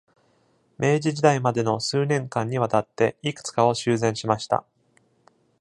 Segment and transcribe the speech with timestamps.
[0.79, 4.65] 明治時代までの数年間に渡って、いくつかを修繕しました。